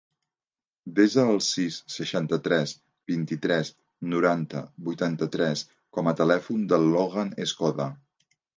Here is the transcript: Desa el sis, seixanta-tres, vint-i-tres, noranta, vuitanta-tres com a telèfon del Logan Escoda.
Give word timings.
Desa 0.99 1.25
el 1.33 1.41
sis, 1.47 1.77
seixanta-tres, 1.95 2.73
vint-i-tres, 3.13 3.71
noranta, 4.15 4.65
vuitanta-tres 4.89 5.65
com 5.99 6.13
a 6.13 6.17
telèfon 6.25 6.67
del 6.75 6.91
Logan 6.97 7.33
Escoda. 7.49 7.91